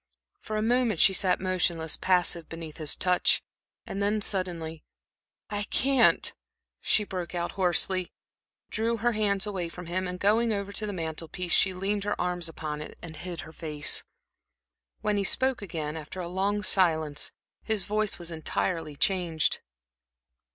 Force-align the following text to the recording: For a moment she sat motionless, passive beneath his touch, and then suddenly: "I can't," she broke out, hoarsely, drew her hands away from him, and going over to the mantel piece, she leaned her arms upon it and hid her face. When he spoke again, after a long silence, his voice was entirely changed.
For 0.39 0.57
a 0.57 0.63
moment 0.63 0.99
she 0.99 1.13
sat 1.13 1.39
motionless, 1.39 1.95
passive 1.95 2.49
beneath 2.49 2.77
his 2.77 2.95
touch, 2.95 3.43
and 3.85 4.01
then 4.01 4.19
suddenly: 4.19 4.83
"I 5.51 5.61
can't," 5.65 6.33
she 6.81 7.03
broke 7.03 7.35
out, 7.35 7.51
hoarsely, 7.51 8.11
drew 8.71 8.97
her 8.97 9.11
hands 9.11 9.45
away 9.45 9.69
from 9.69 9.85
him, 9.85 10.07
and 10.07 10.19
going 10.19 10.51
over 10.51 10.71
to 10.71 10.87
the 10.87 10.91
mantel 10.91 11.27
piece, 11.27 11.53
she 11.53 11.71
leaned 11.71 12.03
her 12.03 12.19
arms 12.19 12.49
upon 12.49 12.81
it 12.81 12.97
and 13.03 13.15
hid 13.15 13.41
her 13.41 13.53
face. 13.53 14.03
When 15.01 15.17
he 15.17 15.23
spoke 15.23 15.61
again, 15.61 15.95
after 15.95 16.19
a 16.19 16.27
long 16.27 16.63
silence, 16.63 17.31
his 17.61 17.83
voice 17.83 18.17
was 18.17 18.31
entirely 18.31 18.95
changed. 18.95 19.59